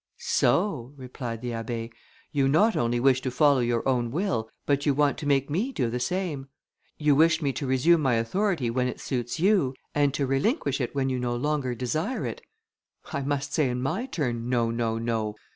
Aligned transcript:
"So," 0.17 0.93
replied 0.97 1.41
the 1.43 1.49
Abbé, 1.51 1.91
"you 2.31 2.47
not 2.47 2.75
only 2.75 2.99
wish 2.99 3.21
to 3.21 3.29
follow 3.29 3.59
your 3.59 3.87
own 3.87 4.09
will, 4.09 4.49
but 4.65 4.83
you 4.83 4.95
want 4.95 5.19
to 5.19 5.27
make 5.27 5.47
me 5.47 5.71
do 5.71 5.91
the 5.91 5.99
same. 5.99 6.47
You 6.97 7.13
wish 7.13 7.39
me 7.39 7.53
to 7.53 7.67
resume 7.67 8.01
my 8.01 8.15
authority 8.15 8.71
when 8.71 8.87
it 8.87 8.99
suits 8.99 9.39
you, 9.39 9.75
and 9.93 10.11
to 10.15 10.25
relinquish 10.25 10.81
it 10.81 10.95
when 10.95 11.09
you 11.09 11.19
no 11.19 11.35
longer 11.35 11.75
desire 11.75 12.25
it. 12.25 12.41
I 13.13 13.21
must 13.21 13.53
say 13.53 13.69
in 13.69 13.83
my 13.83 14.07
turn, 14.07 14.49
no! 14.49 14.71
no! 14.71 14.97
no! 14.97 15.35